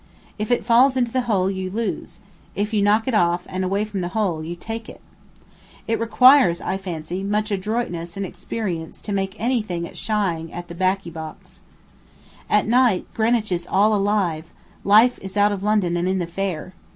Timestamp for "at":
9.87-9.95, 10.53-10.69, 12.49-12.65